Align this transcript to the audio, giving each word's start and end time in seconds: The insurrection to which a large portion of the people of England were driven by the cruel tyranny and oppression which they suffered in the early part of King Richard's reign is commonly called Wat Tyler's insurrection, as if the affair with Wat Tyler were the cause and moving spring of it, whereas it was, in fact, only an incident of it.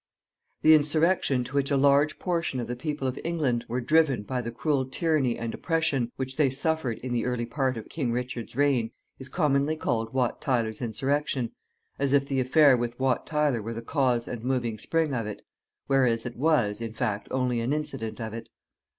The 0.63 0.73
insurrection 0.73 1.43
to 1.43 1.53
which 1.53 1.69
a 1.69 1.77
large 1.77 2.17
portion 2.17 2.59
of 2.59 2.65
the 2.65 2.75
people 2.75 3.07
of 3.07 3.19
England 3.23 3.65
were 3.67 3.79
driven 3.79 4.23
by 4.23 4.41
the 4.41 4.49
cruel 4.49 4.85
tyranny 4.87 5.37
and 5.37 5.53
oppression 5.53 6.11
which 6.15 6.37
they 6.37 6.49
suffered 6.49 6.97
in 7.03 7.11
the 7.13 7.25
early 7.25 7.45
part 7.45 7.77
of 7.77 7.87
King 7.87 8.11
Richard's 8.11 8.55
reign 8.55 8.89
is 9.19 9.29
commonly 9.29 9.75
called 9.77 10.11
Wat 10.11 10.41
Tyler's 10.41 10.81
insurrection, 10.81 11.51
as 11.99 12.13
if 12.13 12.25
the 12.27 12.39
affair 12.39 12.75
with 12.75 12.99
Wat 12.99 13.27
Tyler 13.27 13.61
were 13.61 13.75
the 13.75 13.83
cause 13.83 14.27
and 14.27 14.43
moving 14.43 14.79
spring 14.79 15.13
of 15.13 15.27
it, 15.27 15.43
whereas 15.85 16.25
it 16.25 16.35
was, 16.35 16.81
in 16.81 16.93
fact, 16.93 17.27
only 17.29 17.59
an 17.59 17.71
incident 17.71 18.19
of 18.19 18.33
it. 18.33 18.49